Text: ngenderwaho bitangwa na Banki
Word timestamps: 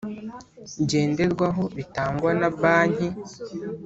ngenderwaho 0.83 1.63
bitangwa 1.77 2.31
na 2.39 2.49
Banki 2.59 3.07